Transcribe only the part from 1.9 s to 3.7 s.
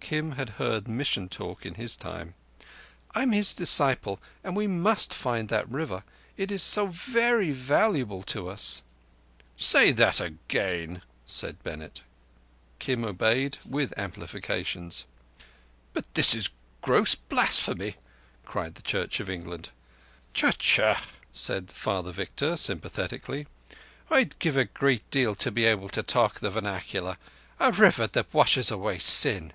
time.) "I am his